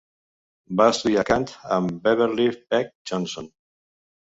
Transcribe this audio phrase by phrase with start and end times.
[0.79, 1.47] Va estudiar cant
[1.77, 3.57] amb Beverley Peck Johnson.